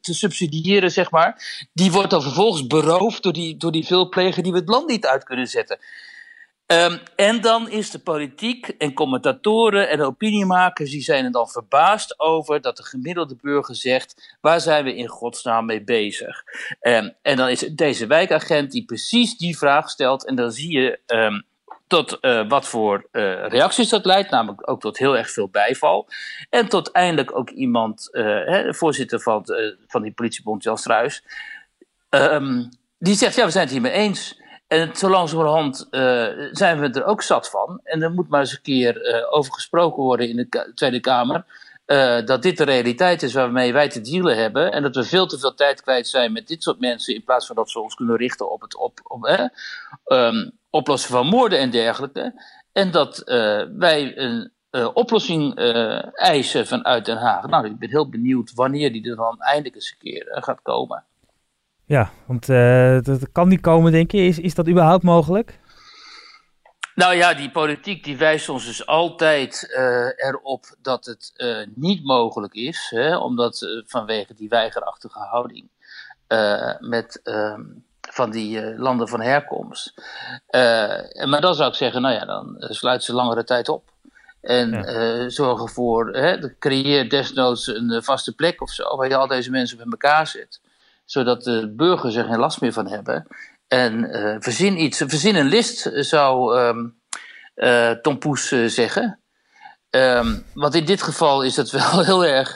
[0.00, 4.52] te subsidiëren, zeg maar, die wordt dan vervolgens beroofd door die, door die veelplegen die
[4.52, 5.78] we het land niet uit kunnen zetten.
[6.72, 12.20] Um, en dan is de politiek en commentatoren en opiniemakers, die zijn er dan verbaasd
[12.20, 16.42] over dat de gemiddelde burger zegt, waar zijn we in godsnaam mee bezig?
[16.80, 20.98] Um, en dan is deze wijkagent die precies die vraag stelt en dan zie je
[21.06, 21.44] um,
[21.86, 26.08] tot uh, wat voor uh, reacties dat leidt, namelijk ook tot heel erg veel bijval.
[26.50, 29.44] En tot eindelijk ook iemand, uh, hè, voorzitter van,
[29.86, 31.24] van die politiebond, Jan Struis,
[32.98, 34.40] die zegt, ja, we zijn het hiermee eens.
[34.72, 37.80] En zo langzamerhand uh, zijn we er ook zat van.
[37.84, 41.44] En er moet maar eens een keer uh, over gesproken worden in de Tweede Kamer.
[41.86, 44.72] Uh, dat dit de realiteit is waarmee wij te dealen hebben.
[44.72, 47.14] En dat we veel te veel tijd kwijt zijn met dit soort mensen.
[47.14, 49.50] In plaats van dat we ons kunnen richten op het op, op,
[50.06, 52.42] um, oplossen van moorden en dergelijke.
[52.72, 53.22] En dat
[53.76, 54.52] wij een
[54.94, 55.54] oplossing
[56.14, 57.46] eisen vanuit Den Haag.
[57.46, 61.04] Nou, ik ben heel benieuwd wanneer die er dan eindelijk eens een keer gaat komen.
[61.84, 64.18] Ja, want uh, dat kan niet komen, denk je.
[64.18, 65.60] Is, is dat überhaupt mogelijk?
[66.94, 72.04] Nou ja, die politiek die wijst ons dus altijd uh, erop dat het uh, niet
[72.04, 75.70] mogelijk is, hè, omdat vanwege die weigerachtige houding
[76.78, 77.60] met ehm,
[78.00, 79.94] van die landen van herkomst.
[81.26, 83.90] maar dan zou ik zeggen, nou ja, dan sluit ze langere tijd op.
[84.40, 85.28] En ja.
[85.28, 89.76] zorg ervoor, hè, creëer desnoods een vaste plek of zo, waar je al deze mensen
[89.76, 90.60] bij elkaar zet
[91.12, 93.26] zodat de burgers er geen last meer van hebben.
[93.68, 97.00] En uh, verzin iets, verzin een list, zou um,
[98.02, 99.20] Tom Poes uh, zeggen.
[99.90, 102.54] Um, want in dit geval is het wel heel erg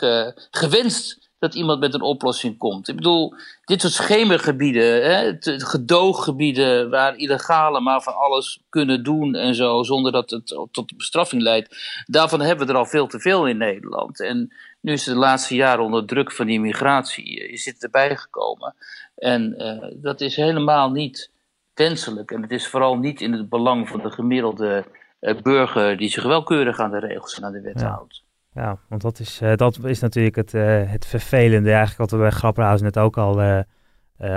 [0.51, 2.89] gewenst dat iemand met een oplossing komt.
[2.89, 9.55] Ik bedoel, dit soort schemergebieden, hè, gedooggebieden waar illegale maar van alles kunnen doen en
[9.55, 13.47] zo, zonder dat het tot bestraffing leidt, daarvan hebben we er al veel te veel
[13.47, 14.21] in Nederland.
[14.21, 14.55] En
[14.87, 18.17] nu is het de laatste jaren onder druk van die migratie, eh, is dit erbij
[18.17, 18.75] gekomen.
[19.17, 21.31] En uh, dat is helemaal niet
[21.75, 22.31] wenselijk.
[22.31, 24.85] En het is vooral niet in het belang van de gemiddelde
[25.21, 27.89] uh, burger die zich wel keurig aan de regels en aan de wet ja.
[27.89, 28.25] houdt.
[28.55, 30.53] Ja, want dat is, dat is natuurlijk het,
[30.91, 31.69] het vervelende.
[31.69, 33.65] Eigenlijk wat we bij Grapperhaus net ook al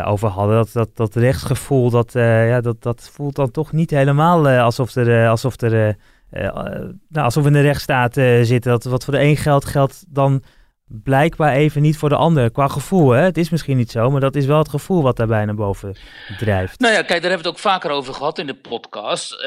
[0.05, 0.55] over hadden.
[0.55, 5.29] Dat, dat, dat rechtsgevoel, dat, ja, dat, dat voelt dan toch niet helemaal alsof er...
[5.29, 5.97] alsof er
[6.31, 6.41] uh,
[7.09, 8.71] nou, alsof we in de rechtsstaat uh, zitten.
[8.71, 10.43] Dat wat voor de een geldt, geldt dan
[10.85, 12.51] blijkbaar even niet voor de ander.
[12.51, 13.21] Qua gevoel, hè?
[13.21, 15.95] Het is misschien niet zo, maar dat is wel het gevoel wat daarbij naar boven
[16.37, 16.79] drijft.
[16.79, 19.33] Nou ja, kijk, daar hebben we het ook vaker over gehad in de podcast.
[19.33, 19.39] Uh,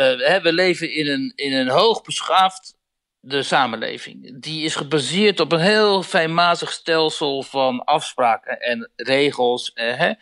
[0.43, 2.75] we leven in een, in een hoogbeschaafd
[3.21, 4.41] de samenleving.
[4.41, 9.71] Die is gebaseerd op een heel fijnmazig stelsel van afspraken en regels.
[9.75, 10.13] Hè?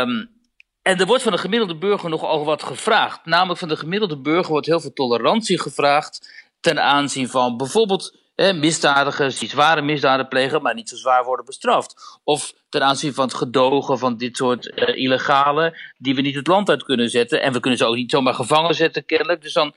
[0.00, 0.35] Um,
[0.86, 3.24] en er wordt van de gemiddelde burger nogal wat gevraagd.
[3.24, 9.38] Namelijk van de gemiddelde burger wordt heel veel tolerantie gevraagd ten aanzien van bijvoorbeeld misdadigers
[9.38, 12.18] die zware misdaden plegen, maar niet zo zwaar worden bestraft.
[12.24, 16.46] Of ten aanzien van het gedogen van dit soort uh, illegale die we niet het
[16.46, 17.42] land uit kunnen zetten.
[17.42, 19.42] En we kunnen ze ook niet zomaar gevangen zetten, kennelijk.
[19.42, 19.74] Dus dan,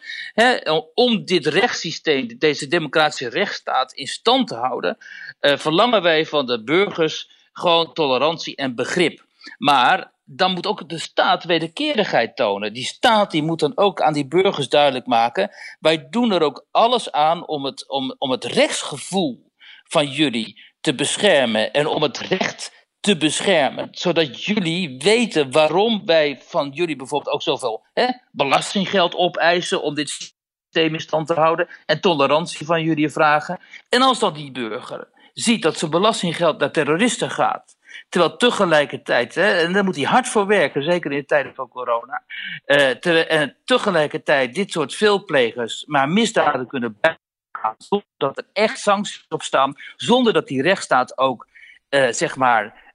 [0.93, 4.97] om dit rechtssysteem, deze democratische rechtsstaat in stand te houden,
[5.41, 9.27] uh, verlangen wij van de burgers gewoon tolerantie en begrip.
[9.57, 12.73] Maar dan moet ook de staat wederkerigheid tonen.
[12.73, 15.49] Die staat die moet dan ook aan die burgers duidelijk maken.
[15.79, 19.51] Wij doen er ook alles aan om het, om, om het rechtsgevoel
[19.83, 23.87] van jullie te beschermen en om het recht te beschermen.
[23.91, 30.09] Zodat jullie weten waarom wij van jullie bijvoorbeeld ook zoveel hè, belastinggeld opeisen om dit
[30.09, 33.59] systeem in stand te houden en tolerantie van jullie vragen.
[33.89, 37.77] En als dan die burger ziet dat zijn belastinggeld naar terroristen gaat,
[38.09, 41.67] terwijl tegelijkertijd, hè, en daar moet hij hard voor werken, zeker in de tijden van
[41.67, 42.23] corona,
[42.65, 48.79] uh, te, en tegelijkertijd dit soort veelplegers maar misdaden kunnen bijgaan, zonder dat er echt
[48.79, 51.47] sancties op staan, zonder dat die rechtsstaat ook,
[51.89, 52.87] uh, zeg maar,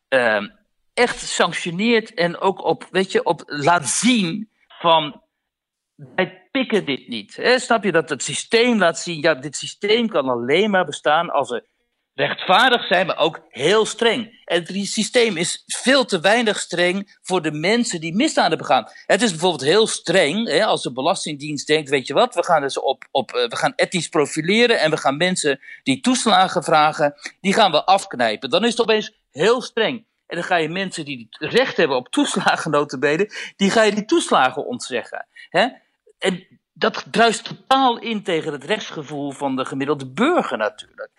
[0.94, 5.22] echt sanctioneert en ook op, weet je, op laat zien van
[5.94, 7.36] wij pikken dit niet.
[7.36, 7.58] Hè?
[7.58, 11.50] Snap je dat het systeem laat zien, ja, dit systeem kan alleen maar bestaan als
[11.50, 11.64] er
[12.14, 14.42] rechtvaardig zijn, maar ook heel streng.
[14.44, 18.88] En het systeem is veel te weinig streng voor de mensen die misdaden begaan.
[19.06, 22.60] Het is bijvoorbeeld heel streng hè, als de Belastingdienst denkt: weet je wat, we gaan
[22.60, 27.14] dus op, op uh, we gaan etnisch profileren en we gaan mensen die toeslagen vragen,
[27.40, 28.50] die gaan we afknijpen.
[28.50, 30.04] Dan is het opeens heel streng.
[30.26, 34.66] En dan ga je mensen die recht hebben op toeslagen, die ga je die toeslagen
[34.66, 35.26] ontzeggen.
[35.48, 35.68] Hè?
[36.18, 41.10] En dat druist totaal in tegen het rechtsgevoel van de gemiddelde burger natuurlijk.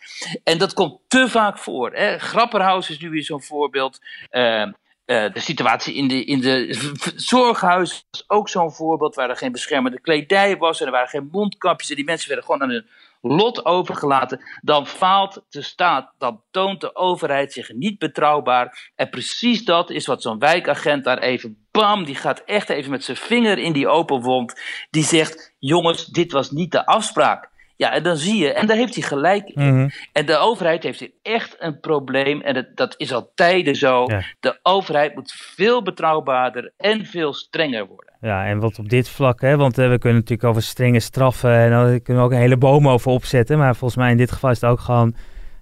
[0.43, 1.91] En dat komt te vaak voor.
[1.93, 2.17] Hè.
[2.17, 3.99] Grapperhaus is nu weer zo'n voorbeeld.
[4.31, 6.75] Uh, uh, de situatie in de, in de
[7.15, 11.29] zorghuis was ook zo'n voorbeeld waar er geen beschermende kledij was en er waren geen
[11.31, 12.87] mondkapjes en die mensen werden gewoon aan hun
[13.27, 18.91] lot overgelaten, dan faalt de staat, dan toont de overheid zich niet betrouwbaar.
[18.95, 23.03] En precies dat is wat zo'n wijkagent daar even, bam, die gaat echt even met
[23.03, 24.61] zijn vinger in die open wond.
[24.89, 27.53] Die zegt, jongens, dit was niet de afspraak.
[27.77, 29.75] Ja, en dan zie je, en daar heeft hij gelijk in.
[29.75, 29.89] Mhm.
[30.11, 34.03] En de overheid heeft hier echt een probleem, en dat, dat is al tijden zo.
[34.07, 34.23] Ja.
[34.39, 38.04] De overheid moet veel betrouwbaarder en veel strenger worden.
[38.25, 41.51] Ja, en wat op dit vlak, hè, want eh, we kunnen natuurlijk over strenge straffen
[41.51, 43.57] en daar kunnen we ook een hele boom over opzetten.
[43.57, 45.15] Maar volgens mij in dit geval is het ook gewoon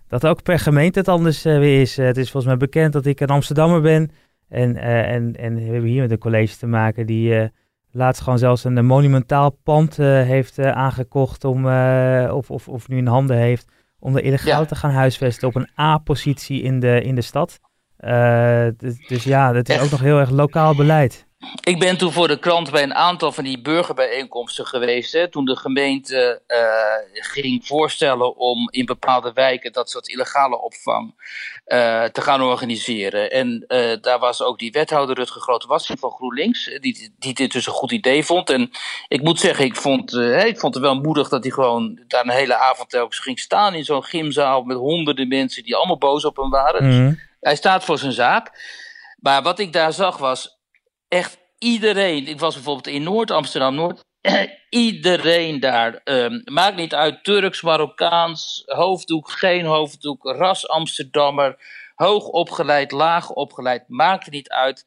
[0.08, 1.97] dat ook per gemeente het anders eh, weer is.
[1.97, 4.12] Eh, het is volgens mij bekend dat ik een Amsterdammer ben.
[4.49, 7.47] En, eh, en, en we hebben hier met een college te maken die eh,
[7.91, 12.88] laatst gewoon zelfs een monumentaal pand eh, heeft eh, aangekocht om, eh, of, of, of
[12.88, 13.67] nu in handen heeft,
[13.99, 14.65] om er illegaal Ja.
[14.65, 17.60] te gaan huisvesten op een A-positie in de, in de stad.
[17.97, 19.84] Eh, dus, dus ja, dat is Echt?
[19.86, 21.28] ook nog heel erg lokaal beleid.
[21.63, 25.13] Ik ben toen voor de krant bij een aantal van die burgerbijeenkomsten geweest.
[25.13, 31.13] Hè, toen de gemeente eh, ging voorstellen om in bepaalde wijken dat soort illegale opvang
[31.65, 33.32] eh, te gaan organiseren.
[33.32, 37.67] En eh, daar was ook die wethouder Rutger Grote-Wassing van GroenLinks, die, die dit dus
[37.67, 38.49] een goed idee vond.
[38.49, 38.71] En
[39.08, 40.13] ik moet zeggen, ik vond,
[40.45, 43.73] ik vond het wel moedig dat hij gewoon daar een hele avond telkens ging staan
[43.73, 46.88] in zo'n gymzaal met honderden mensen die allemaal boos op hem waren.
[46.88, 47.13] Mhm.
[47.39, 48.51] Hij staat voor zijn zaak.
[49.17, 50.62] Maar wat ik daar zag was
[51.13, 52.28] echt iedereen.
[52.28, 54.04] Ik was bijvoorbeeld in Noord-Amsterdam-Noord.
[54.69, 56.02] iedereen daar.
[56.04, 57.23] ehm, maakt niet uit.
[57.23, 61.58] Turks, Marokkaans, hoofddoek, geen hoofddoek, ras Amsterdammer.
[61.95, 63.84] Hoog opgeleid, laag opgeleid.
[63.88, 64.86] Maakt niet uit.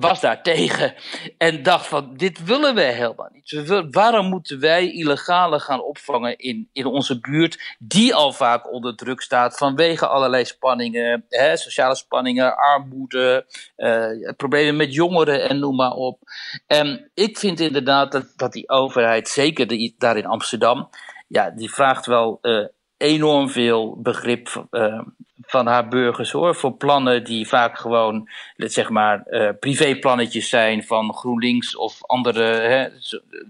[0.00, 0.94] Was daar tegen.
[1.38, 3.62] En dacht van, dit willen we helemaal niet.
[3.90, 9.20] Waarom moeten wij illegale gaan opvangen in, in onze buurt, die al vaak onder druk
[9.20, 15.92] staat vanwege allerlei spanningen, hè, sociale spanningen, armoede, eh, problemen met jongeren en noem maar
[15.92, 16.18] op.
[16.66, 20.88] En ik vind inderdaad dat, dat die overheid, zeker daar in Amsterdam,
[21.28, 22.64] ja, die vraagt wel eh,
[22.96, 25.00] enorm veel begrip eh,
[25.46, 26.54] van haar burgers hoor.
[26.54, 32.82] Voor plannen die vaak gewoon, zeg maar, eh, privéplannetjes zijn van GroenLinks of andere hè,
[32.82, 32.90] eh,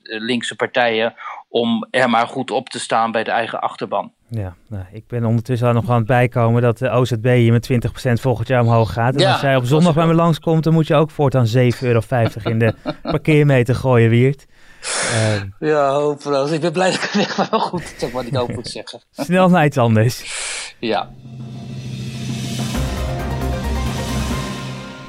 [0.03, 1.15] linkse partijen.
[1.49, 4.13] Om er maar goed op te staan bij de eigen achterban.
[4.29, 7.63] Ja, nou, ik ben ondertussen al nog aan het bijkomen dat de OZB hier met
[7.63, 9.15] 20% volgend jaar omhoog gaat.
[9.15, 11.83] En Ja, als jij op zondag bij me langskomt, dan moet je ook voortaan 7,50
[11.83, 12.01] euro
[12.45, 14.47] in de parkeermeter gooien, Wiert.
[15.13, 16.51] Eh, Ja, hopeloos.
[16.51, 19.01] Ik ben blij dat ik het echt wel goed zeg wat ik ook moet zeggen.
[19.11, 20.25] snel naar iets anders.
[20.81, 21.09] Ja.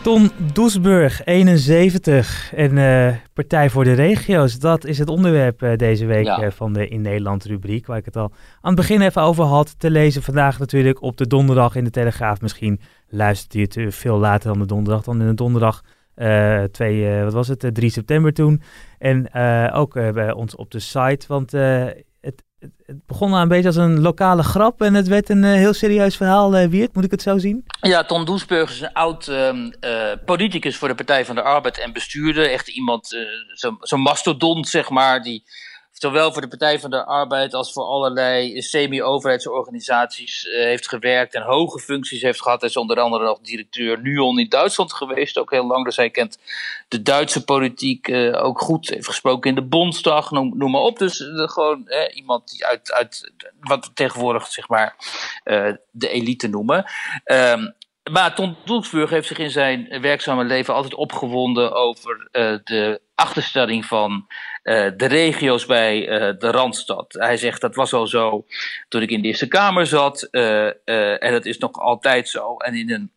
[0.04, 4.60] Ton Doesburg, 71 en eh, Partij voor de Regio's.
[4.60, 6.38] Dat is het onderwerp eh, deze week Ja.
[6.42, 9.44] eh, van de In Nederland rubriek, waar ik het al aan het begin even over
[9.44, 9.76] had.
[9.80, 12.42] Te lezen vandaag natuurlijk op de donderdag in de Telegraaf.
[12.42, 15.82] Misschien luistert u het veel later dan de donderdag, dan in de donderdag.
[16.16, 18.62] Eh 2, eh, wat was het, eh, 3 september toen.
[19.00, 21.86] En eh, ook eh, bij ons op de site, want eh,
[22.22, 22.72] het, het,
[23.06, 26.56] begon een beetje als een lokale grap en het werd een eh, heel serieus verhaal,
[26.56, 26.96] eh Wiert.
[26.96, 27.64] Moet ik het zo zien?
[27.82, 31.78] Ja, Ton Doesburg is een oud ehm, eh, politicus voor de Partij van de Arbeid
[31.80, 32.52] en bestuurder.
[32.52, 33.22] Echt iemand, eh,
[33.54, 35.44] zo'n zo'n mastodont, zeg maar, die
[36.06, 41.42] zowel voor de Partij van de Arbeid als voor allerlei semi-overheidsorganisaties uh, heeft gewerkt en
[41.42, 42.60] hoge functies heeft gehad.
[42.60, 45.86] Hij is onder andere nog directeur NUON in Duitsland geweest, ook heel lang.
[45.86, 46.40] Dus hij kent
[46.88, 48.90] de Duitse politiek uh, ook goed.
[48.90, 50.98] Heeft gesproken in de Bondsdag, noem, noem maar op.
[50.98, 54.96] Dus gewoon iemand die uit, uit wat we tegenwoordig zeg maar
[55.92, 56.86] de elite noemen.
[57.26, 57.76] Um,
[58.12, 62.28] maar Ton Doelsburg heeft zich in zijn werkzame leven altijd opgewonden over
[62.64, 64.28] de achterstelling van
[64.66, 67.14] uh, de regio's bij uh, de Randstad.
[67.14, 68.46] Hij zegt dat was al zo
[68.88, 72.58] toen ik in de Eerste Kamer zat en dat is nog altijd zo.
[72.58, 73.12] En in een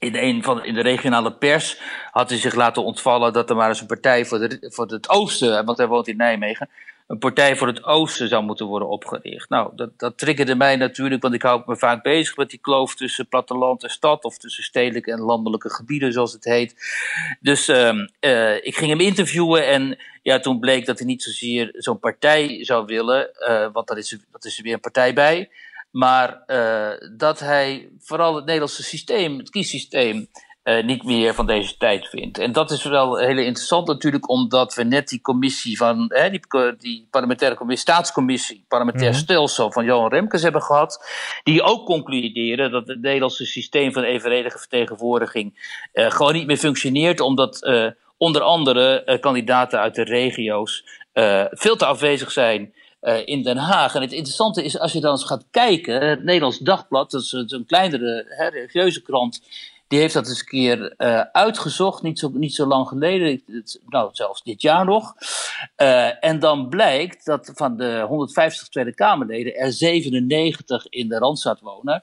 [0.00, 3.68] in, een van, in de regionale pers had hij zich laten ontvallen dat er maar
[3.68, 6.70] eens een partij voor, de, voor het oosten, want hij woont in Nijmegen,
[7.10, 9.48] een partij voor het oosten zou moeten worden opgericht.
[9.48, 12.94] Nou, dat, dat triggerde mij natuurlijk, want ik hou me vaak bezig met die kloof
[12.94, 16.74] tussen platteland en stad, of tussen stedelijke en landelijke gebieden, zoals het heet.
[17.40, 21.70] Dus uh, uh, ik ging hem interviewen en ja, toen bleek dat hij niet zozeer
[21.72, 25.50] zo'n partij zou willen, uh, want dat is, dat is er weer een partij bij.
[25.90, 30.28] Maar uh, dat hij vooral het Nederlandse systeem, het kiessysteem,
[30.64, 32.38] uh, niet meer van deze tijd vindt.
[32.38, 36.40] En dat is wel heel interessant natuurlijk, omdat we net die commissie van, hè, die,
[36.78, 39.24] die parlementaire commissie, staatscommissie, parlementair mm -hmm.
[39.24, 41.04] stelsel van Johan Remkes hebben gehad,
[41.42, 47.20] die ook concluderen dat het Nederlandse systeem van evenredige vertegenwoordiging uh, gewoon niet meer functioneert,
[47.20, 50.84] omdat uh, onder andere kandidaten uit de regio's
[51.50, 53.94] veel te afwezig zijn uh, in Den Haag.
[53.94, 57.32] En het interessante is, als je dan eens gaat kijken, het Nederlands Dagblad, dat is
[57.32, 59.42] een kleinere hè, religieuze krant,
[59.90, 63.42] die heeft dat eens een keer uh, uitgezocht, niet zo, niet zo lang geleden,
[63.86, 65.14] nou zelfs dit jaar nog.
[65.76, 71.60] Uh, en dan blijkt dat van de 150 Tweede Kamerleden er 97 in de Randstad
[71.60, 72.02] wonen.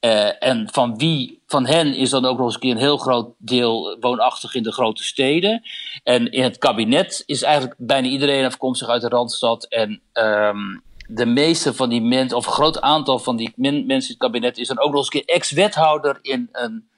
[0.00, 2.96] Uh, en van wie van hen is dan ook nog eens een keer een heel
[2.96, 5.62] groot deel woonachtig in de grote steden.
[6.02, 9.64] En in het kabinet is eigenlijk bijna iedereen afkomstig uit de Randstad.
[9.64, 14.10] En um, de meeste van die mensen, of een groot aantal van die men, mensen
[14.10, 16.88] in het kabinet, is dan ook nog eens een keer ex-wethouder in een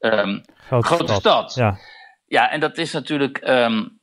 [0.00, 1.20] um, grote, grote stad.
[1.20, 1.54] stad.
[1.54, 1.78] Ja.
[2.26, 4.00] ja, en dat is natuurlijk um,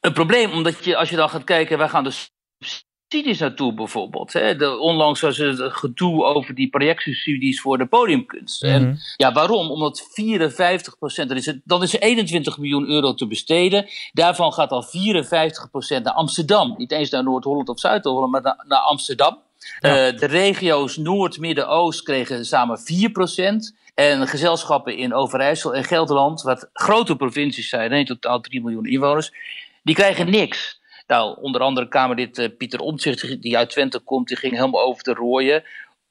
[0.00, 2.14] een probleem, omdat je als je dan gaat kijken, waar gaan de
[2.58, 4.32] subsidies naartoe bijvoorbeeld.
[4.32, 4.56] Hè?
[4.56, 8.62] De, onlangs was het gedoe over die projectsubsidies voor de podiumkunst.
[8.62, 8.84] Mm -hmm.
[8.84, 9.70] En ja, waarom?
[9.70, 13.86] Omdat 54 procent, dan is, het, dan is er 21 miljoen euro te besteden.
[14.12, 16.74] Daarvan gaat al 54 procent naar Amsterdam.
[16.76, 19.42] Niet eens naar Noord-Holland of Zuid-Holland, maar naar, naar Amsterdam.
[19.80, 23.74] Uh, de regio's Noord, Midden, Oost kregen samen 4 procent.
[23.94, 29.32] En gezelschappen in Overijssel en Gelderland, wat grote provincies zijn, in totaal 3 miljoen inwoners,
[29.82, 30.80] die krijgen niks.
[31.06, 35.02] Nou, onder andere Kamerlid uh, Pieter Omtzigt, die uit Twente komt, die ging helemaal over
[35.02, 35.64] de rooien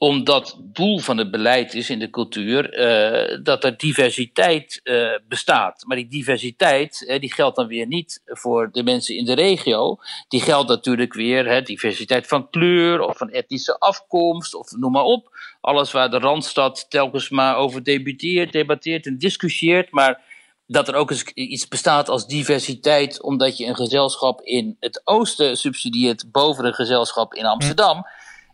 [0.03, 5.83] omdat doel van het beleid is in de cultuur uh, dat er diversiteit uh, bestaat.
[5.85, 9.97] Maar die diversiteit uh, die geldt dan weer niet voor de mensen in de regio.
[10.27, 15.37] Die geldt natuurlijk weer diversiteit van kleur of van etnische afkomst of noem maar op.
[15.61, 19.91] Alles waar de Randstad telkens maar over debuteert, debatteert en discussieert.
[19.91, 20.21] Maar
[20.67, 25.57] dat er ook eens iets bestaat als diversiteit, omdat je een gezelschap in het oosten
[25.57, 28.05] subsidieert boven een gezelschap in Amsterdam.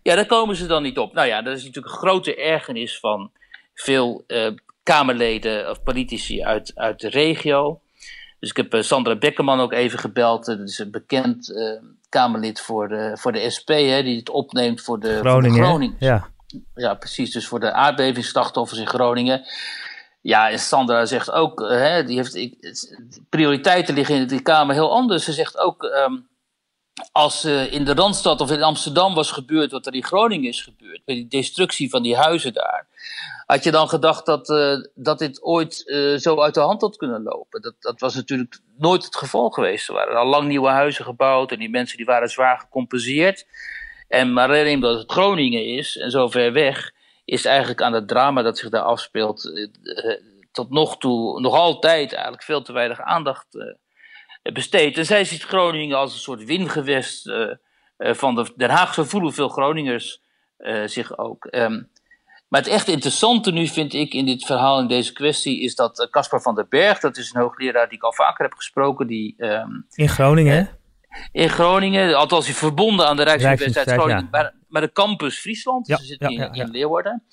[0.02, 1.14] Ja daar komen ze dan niet op.
[1.14, 3.32] Nou ja, dat is natuurlijk een grote ergernis van
[3.74, 4.52] veel uh,
[4.84, 7.82] Kamerleden of politici uit, uit de regio.
[8.40, 10.46] Dus ik heb uh, Sandra Bekkerman ook even gebeld.
[10.46, 14.82] Dat is een bekend uh, Kamerlid voor de, voor de SP, hè, die het opneemt
[14.82, 15.52] voor de Groningen.
[15.52, 15.96] Voor de Groningen.
[16.00, 16.30] Ja.
[16.76, 17.32] ja, precies.
[17.32, 19.42] Dus voor de aardbevingsslachtoffers in Groningen.
[20.22, 22.76] Ja, en Sandra zegt ook, hè, die heeft, ik,
[23.30, 25.24] prioriteiten liggen in de Kamer heel anders.
[25.24, 26.28] Ze zegt ook, um,
[27.12, 30.62] als uh, in de Randstad of in Amsterdam was gebeurd wat er in Groningen is
[30.62, 32.88] gebeurd, met die destructie van die huizen daar,
[33.46, 36.98] had je dan gedacht dat, uh, dat dit ooit uh, zo uit de hand had
[36.98, 37.62] kunnen lopen?
[37.62, 39.88] Dat, dat was natuurlijk nooit het geval geweest.
[39.88, 43.48] Er waren al lang nieuwe huizen gebouwd en die mensen die waren zwaar gecompenseerd.
[44.08, 46.92] En maar alleen omdat het Groningen is en zo ver weg,
[47.26, 49.52] is eigenlijk aan het drama dat zich daar afspeelt
[50.52, 53.48] tot nog toe nog altijd eigenlijk veel te weinig aandacht
[54.42, 54.98] besteed.
[54.98, 57.54] En zij ziet Groningen als een soort wingewest uh,
[57.98, 58.94] uh, van de Den Haag.
[58.94, 60.22] Zo voelen veel Groningers
[60.60, 61.48] uh, zich ook.
[61.52, 61.90] Um,
[62.48, 66.08] maar het echt interessante nu vind ik in dit verhaal, in deze kwestie, is dat
[66.12, 69.08] Caspar van der Berg, dat is een hoogleraar die ik al vaker heb gesproken.
[69.08, 70.80] Die, um, in Groningen?
[71.32, 74.28] in Groningen, althans hij verbonden aan de Rijksuniversiteit Groningen, ja.
[74.32, 77.24] maar, maar de campus Friesland, ja, dus ze zit ja, in, in Leeuwarden.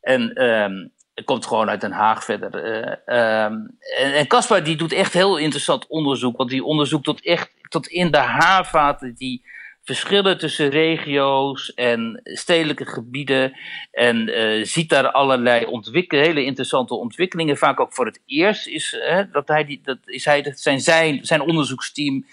[0.00, 0.93] En um, het
[1.24, 2.64] komt gewoon uit Den Haag verder.
[3.08, 3.78] Uh, um,
[4.14, 6.36] en Caspar die doet echt heel interessant onderzoek.
[6.36, 9.42] Want die onderzoekt tot echt tot in de haarvaten die
[9.84, 13.56] verschillen tussen regio's en stedelijke gebieden.
[13.90, 17.56] En uh, ziet daar allerlei hele interessante ontwikkelingen.
[17.56, 21.24] Vaak ook voor het eerst is, uh, dat hij die, dat is hij, zijn, zijn,
[21.24, 22.24] zijn onderzoeksteam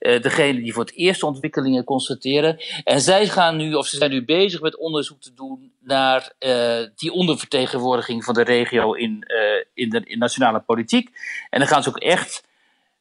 [0.00, 2.62] uh, degene die voor het eerst ontwikkelingen constateren.
[2.84, 6.86] En zij gaan nu, of ze zijn nu bezig met onderzoek te doen naar uh,
[6.96, 11.10] die ondervertegenwoordiging van de regio in, uh, in de nationale politiek.
[11.50, 12.44] En dan gaan ze ook echt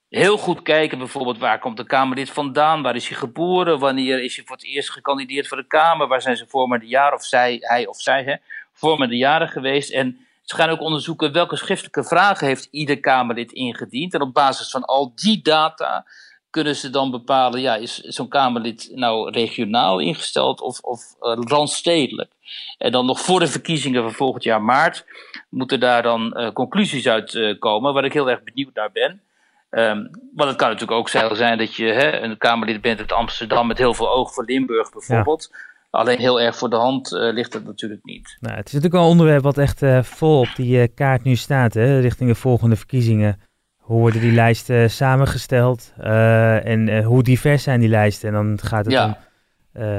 [0.09, 4.35] heel goed kijken, bijvoorbeeld waar komt de Kamerlid vandaan, waar is hij geboren, wanneer is
[4.35, 7.57] hij voor het eerst gekandideerd voor de Kamer, waar zijn ze vormende jaren of zij,
[7.59, 8.35] hij of zij, hè,
[8.73, 9.91] vormende jaren geweest.
[9.91, 14.13] En ze gaan ook onderzoeken welke schriftelijke vragen heeft ieder Kamerlid ingediend.
[14.13, 16.05] En op basis van al die data
[16.53, 22.31] kunnen ze dan bepalen, ja, is zo'n Kamerlid nou regionaal ingesteld of, of uh, randstedelijk?
[22.77, 25.05] En dan nog voor de verkiezingen van volgend jaar maart
[25.49, 29.21] moeten daar dan uh, conclusies uit uh, komen, waar ik heel erg benieuwd naar ben.
[29.69, 33.67] Um, want het kan natuurlijk ook zijn dat je hè, een Kamerlid bent uit Amsterdam
[33.67, 35.49] met heel veel oog voor Limburg bijvoorbeeld.
[35.51, 35.57] Ja.
[35.89, 38.37] Alleen heel erg voor de hand uh, ligt het natuurlijk niet.
[38.39, 41.73] Nou, het is natuurlijk wel een onderwerp wat echt vol op die kaart nu staat,
[41.73, 43.39] hè, richting de volgende verkiezingen.
[43.83, 48.27] Hoe worden die lijsten samengesteld en hoe divers zijn die lijsten?
[48.27, 49.05] En dan gaat het ja.
[49.05, 49.15] om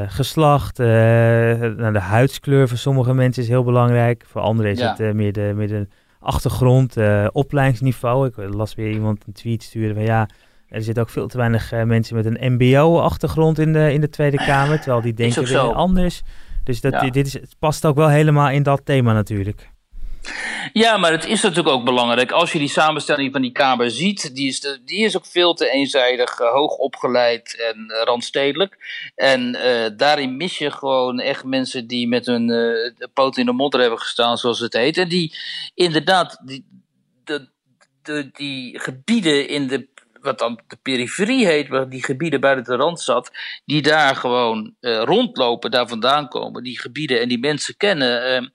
[0.08, 4.24] geslacht, nou, de huidskleur voor sommige mensen is heel belangrijk.
[4.26, 4.94] Voor anderen is ja.
[4.96, 5.88] het meer, de, meer de
[6.20, 6.96] achtergrond,
[7.32, 8.26] opleidingsniveau.
[8.26, 10.28] Ik las weer iemand een tweet sturen van ja,
[10.74, 14.08] er zitten ook veel te weinig uh, mensen met een MBO-achtergrond in de, in de
[14.08, 14.76] Tweede Kamer.
[14.76, 16.22] Terwijl die denken weer anders.
[16.64, 17.10] Dus dat, ja.
[17.10, 19.72] dit is, het past ook wel helemaal in dat thema natuurlijk.
[20.72, 22.30] Ja, maar het is natuurlijk ook belangrijk.
[22.30, 25.70] Als je die samenstelling van die Kamer ziet, die is, die is ook veel te
[25.70, 28.76] eenzijdig, uh, hoog opgeleid en uh, randstedelijk.
[29.14, 32.52] En uh, daarin mis je gewoon echt mensen die met hun
[33.14, 34.96] poot in de modder hebben gestaan, zoals het heet.
[34.96, 35.36] En die
[35.74, 36.66] inderdaad, die,
[37.24, 37.48] de,
[38.02, 42.82] de, die gebieden in de wat dan de periferie heet, waar die gebieden buiten de
[42.82, 43.30] rand zat,
[43.64, 48.52] die daar gewoon rondlopen, daar vandaan komen, die gebieden en die mensen kennen.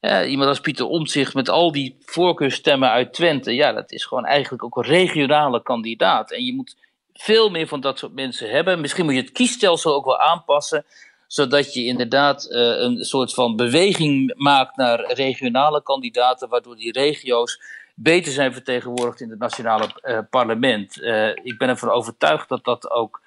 [0.00, 4.24] Ja, iemand als Pieter Omtzigt met al die voorkeurstemmen uit Twente, ja, dat is gewoon
[4.24, 6.30] eigenlijk ook een regionale kandidaat.
[6.30, 6.76] En je moet
[7.12, 8.80] veel meer van dat soort mensen hebben.
[8.80, 10.84] Misschien moet je het kiesstelsel ook wel aanpassen,
[11.26, 17.62] zodat je inderdaad uh, een soort van beweging maakt naar regionale kandidaten, waardoor die regio's
[17.94, 20.96] beter zijn vertegenwoordigd in het nationale uh, parlement.
[21.42, 23.20] Ik ben ervan overtuigd dat dat ook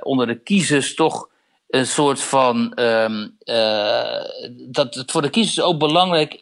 [0.00, 1.28] onder de kiezers toch
[1.72, 2.72] een soort van.
[2.80, 3.36] Um,
[4.70, 6.40] dat het voor de kiezers ook belangrijk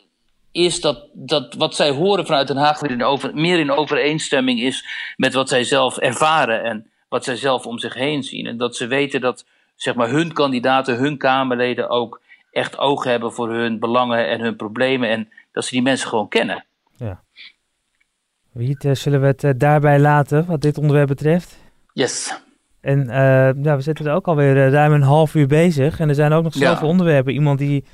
[0.53, 4.61] is dat, dat wat zij horen vanuit Den Haag weer in over, meer in overeenstemming
[4.61, 4.85] is
[5.17, 8.47] met wat zij zelf ervaren en wat zij zelf om zich heen zien.
[8.47, 9.45] En dat ze weten dat
[9.77, 12.21] zeg maar, hun kandidaten, hun Kamerleden ook
[12.53, 16.29] echt oog hebben voor hun belangen en hun problemen en dat ze die mensen gewoon
[16.29, 16.65] kennen.
[16.97, 17.23] Ja.
[18.53, 21.59] Wiet, uh, zullen we het uh, daarbij laten wat dit onderwerp betreft?
[21.93, 22.41] Yes.
[22.81, 26.01] En uh, ja, we zitten er ook alweer ruim een half uur bezig.
[26.01, 26.93] En er zijn ook nog zoveel ja.
[26.93, 27.33] onderwerpen.
[27.33, 27.85] Iemand die,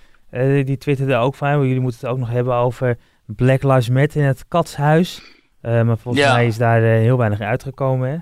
[0.65, 2.97] die twitterde ook van, jullie moeten het ook nog hebben over
[3.27, 5.23] Black Lives Matter in het katshuis.
[5.61, 6.33] maar volgens ja.
[6.35, 8.17] mij is daar heel weinig uitgekomen, hè?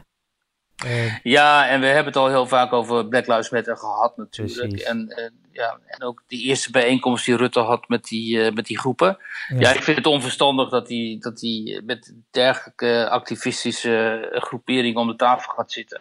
[0.85, 4.81] Uh, ja, en we hebben het al heel vaak over Black Lives Matter gehad natuurlijk.
[4.81, 8.66] En, en, ja, en ook die eerste bijeenkomst die Rutte had met die, uh, met
[8.66, 9.18] die groepen.
[9.48, 9.61] Ja.
[9.61, 9.72] ja.
[9.72, 15.53] ik vind het onverstandig dat hij dat die met dergelijke activistische groeperingen om de tafel
[15.53, 16.00] gaat zitten.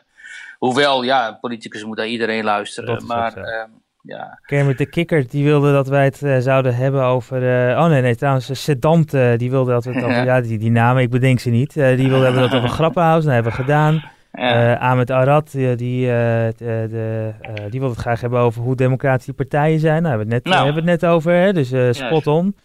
[0.64, 3.06] Hoewel, ja, politicus moet naar iedereen luisteren.
[3.06, 3.64] maar uh,
[4.02, 4.40] ja.
[4.46, 7.70] Kermit de Kikker, die wilde dat wij het uh, zouden hebben over...
[7.72, 10.24] Uh, oh nee, nee, trouwens, Sedant, uh, die wilde dat we het over...
[10.24, 11.74] ja, die, die namen, ik bedenk ze niet.
[11.74, 14.04] die wilde hebben dat over Grappenhuis, dat hebben we gedaan.
[14.32, 14.74] Ja.
[14.74, 16.12] Uh, Ahmed Arad, die, die, uh,
[16.58, 20.02] de, uh, die wil het graag hebben over hoe democratische partijen zijn.
[20.02, 20.66] Nou, hebben we het net, nou.
[20.66, 21.54] hebben we het net over, hè?
[21.54, 22.56] dus spot on.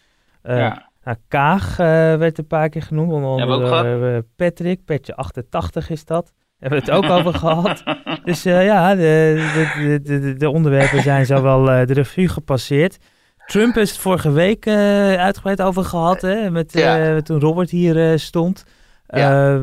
[0.43, 0.87] Ja.
[1.05, 6.33] Nou, Kaag werd een paar keer genoemd, onder andere Patrick, petje 88 is dat.
[6.59, 7.83] Hebben we het ook over gehad.
[8.25, 12.99] Dus ja, de, de, de, de, onderwerpen zijn zo wel de revue gepasseerd.
[13.47, 17.21] Trump is het vorige week uitgebreid over gehad, hè, met, ja.
[17.21, 18.65] toen Robert hier stond.
[19.09, 19.55] Ja.
[19.55, 19.61] Uh,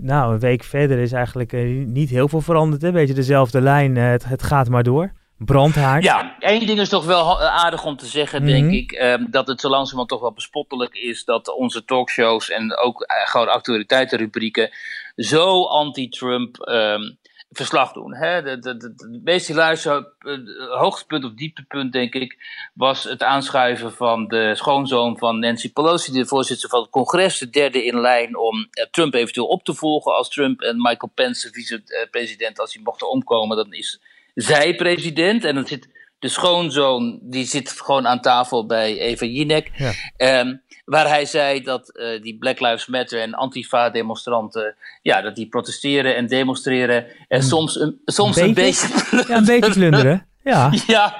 [0.00, 2.82] nou, een week verder is eigenlijk uh, niet heel veel veranderd.
[2.82, 3.96] Een beetje dezelfde lijn.
[3.96, 5.12] Uh, het, het, gaat maar door.
[5.38, 6.02] Brandhaard.
[6.02, 8.60] Ja, één ding is toch wel aardig om te zeggen, mm -hmm.
[8.60, 8.92] denk ik.
[8.92, 13.48] Uh, dat het zo langzamerhand toch wel bespottelijk is dat onze talkshows en ook gewoon
[13.48, 14.70] actualiteitenrubrieken
[15.16, 17.18] zo anti-Trump um,
[17.50, 18.14] verslag doen.
[18.14, 18.42] Hè?
[18.42, 20.38] De, de, de, de meest hilarische uh,
[20.78, 22.36] hoogtepunt of dieptepunt, denk ik,
[22.74, 27.50] was het aanschuiven van de schoonzoon van Nancy Pelosi, de voorzitter van het congres, de
[27.50, 31.50] derde in lijn om uh, Trump eventueel op te volgen als Trump en Michael Pence,
[31.52, 34.00] vice-president, als die mochten omkomen, dan is
[34.34, 35.44] zij president.
[35.44, 35.88] En dan zit
[36.18, 39.70] de schoonzoon, die zit gewoon aan tafel bij Eva Jinek.
[39.76, 40.40] Ja.
[40.40, 45.48] Um, waar hij zei dat uh, die Black Lives Matter en Antifa-demonstranten, ja, dat die
[45.48, 48.86] protesteren en demonstreren en soms een, soms een beetje...
[48.86, 50.26] Een beetje ja, een beetje plunderen.
[50.44, 51.16] Ja, ja,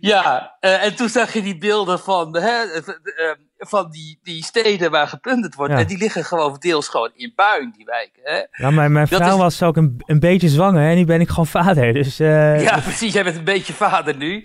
[0.00, 0.56] ja.
[0.60, 3.32] Uh, en toen zag je die beelden van hè, uh,
[3.68, 5.72] van die, die steden waar geplunderd wordt.
[5.72, 5.78] Ja.
[5.78, 8.20] En die liggen gewoon deels gewoon in puin, die wijken.
[8.24, 8.64] Hè?
[8.64, 11.28] Ja, mijn, mijn vrouw is- was ook een, een beetje zwanger en nu ben ik
[11.28, 11.92] gewoon vader.
[11.92, 13.12] Dus eh, Ja, precies.
[13.12, 14.44] Jij bent een beetje vader nu.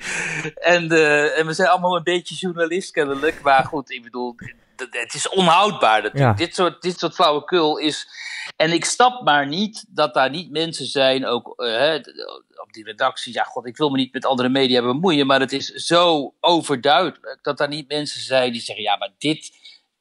[0.56, 3.42] En, eh, en we zijn allemaal een beetje journalist kennelijk.
[3.42, 4.36] Maar goed, ik bedoel,
[4.90, 6.18] het is onhoudbaar.
[6.18, 6.34] Ja.
[6.34, 8.08] Dit, soort, dit soort flauwekul is...
[8.56, 11.96] En ik snap maar niet dat daar niet mensen zijn, ook eh,
[12.62, 13.34] op die redactie.
[13.34, 15.28] Ja, god, ik wil me niet met andere media bemoeien.
[15.28, 18.84] Maar het is zo overduidelijk dat daar niet mensen zijn die zeggen...
[18.84, 19.52] Ja, maar dit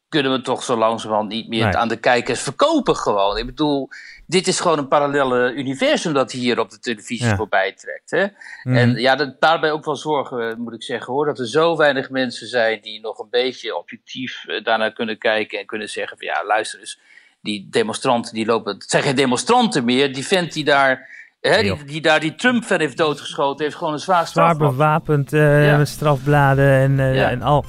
[0.08, 1.76] kunnen we toch zo langzamerhand niet meer Nee.
[1.76, 3.36] aan de kijkers verkopen gewoon.
[3.36, 3.88] Ik bedoel,
[4.26, 7.36] dit is gewoon een parallele universum dat hier op de televisie Ja.
[7.36, 8.10] voorbij trekt.
[8.10, 8.26] Hè?
[8.62, 8.76] mhm.
[8.76, 11.26] En ja, dat, daarbij ook wel zorgen, eh, moet ik zeggen hoor.
[11.26, 15.58] Dat er zo weinig mensen zijn die nog een beetje objectief eh, daarnaar kunnen kijken.
[15.58, 16.98] En kunnen zeggen van ja, luister eens.
[17.40, 18.74] Die demonstranten die lopen.
[18.74, 20.12] Het zijn geen demonstranten meer.
[20.14, 21.08] Die vent die daar.
[21.40, 23.64] Hè, die, daar die Trump fan heeft doodgeschoten.
[23.64, 24.70] Heeft gewoon een zwaar zwaar straf.
[24.70, 25.76] bewapend Ja.
[25.76, 27.30] met strafbladen en, Ja.
[27.30, 27.64] en al.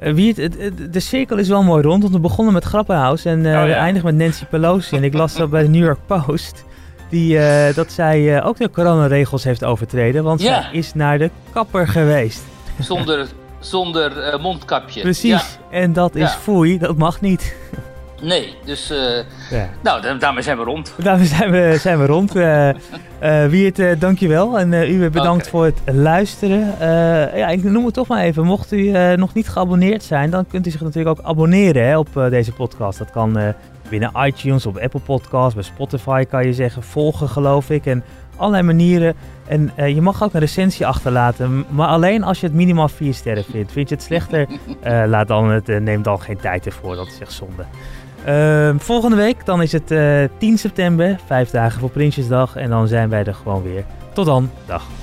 [0.00, 0.58] Eh, wie het,
[0.92, 4.08] de cirkel is wel mooi rond, want we begonnen met Grappenhaus en Oh, we eindigen
[4.16, 4.96] met Nancy Pelosi.
[4.96, 6.64] En ik las dat bij de New York Post,
[7.08, 10.62] die, eh, dat zij ook de coronaregels heeft overtreden, want Ja.
[10.62, 12.42] zij is naar de kapper geweest.
[12.78, 13.26] Zonder,
[13.58, 15.00] zonder mondkapje.
[15.00, 17.54] Precies, Ja, en dat is foei, dat mag niet.
[18.22, 19.16] Nee, dus eh,
[19.50, 19.68] Ja.
[19.82, 20.92] nou, da- daarmee zijn we rond.
[21.02, 22.36] Daarmee zijn we, zijn we rond.
[22.36, 24.58] Eh eh Wiert, dankjewel.
[24.58, 26.74] En u bedankt voor het luisteren.
[27.38, 28.44] Ja, ik noem het toch maar even.
[28.44, 32.08] Mocht u nog niet geabonneerd zijn, dan kunt u zich natuurlijk ook abonneren hè, op
[32.30, 32.98] deze podcast.
[32.98, 33.54] Dat kan
[33.88, 37.86] binnen iTunes, op Apple Podcasts, bij Spotify kan je zeggen volgen geloof ik.
[37.86, 38.04] En
[38.36, 39.14] allerlei manieren.
[39.46, 43.44] En je mag ook een recensie achterlaten, maar alleen als je het minimaal vier sterren
[43.44, 43.72] vindt.
[43.72, 44.46] Vind je het slechter,
[45.12, 46.96] laat dan het, neem dan geen tijd ervoor.
[46.96, 47.64] Dat is echt zonde.
[48.24, 52.56] Ehm, volgende week, dan is het eh, 10 september, vijf dagen voor Prinsjesdag.
[52.56, 53.84] En dan zijn wij er gewoon weer.
[54.12, 54.99] Tot dan, dag.